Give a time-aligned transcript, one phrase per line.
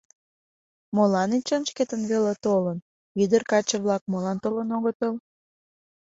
[0.95, 2.77] Молан Эчан шкетын веле толын,
[3.23, 5.13] ӱдыр-каче-влак молан толын огытыл.